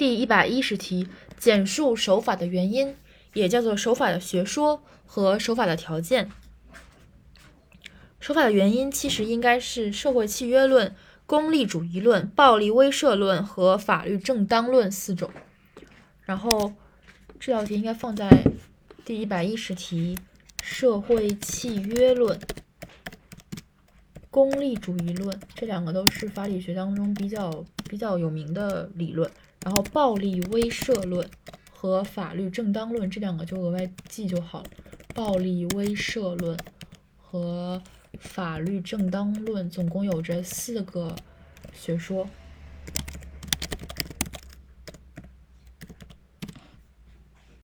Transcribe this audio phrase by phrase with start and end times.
[0.00, 1.06] 第一百一十题，
[1.38, 2.96] 简述守法的原因，
[3.34, 6.30] 也叫做守法的学说和守法的条件。
[8.18, 15.30] 守法的原因其实应该是社会契约论、功利主义论、暴力威慑论和法律正当论四种。
[16.22, 16.72] 然后
[17.38, 18.26] 这道题应该放在
[19.04, 20.16] 第一百一十题，
[20.62, 22.40] 社会契约论、
[24.30, 29.30] 功利主义论这两个都是法理学当中比较比较有名的理论。
[29.62, 31.28] 然后暴力威慑论
[31.70, 34.70] 和法律正当论这两个就额外记就好了。
[35.14, 36.56] 暴力威慑论
[37.18, 37.82] 和
[38.18, 41.14] 法律正当论总共有这四个
[41.74, 42.26] 学说。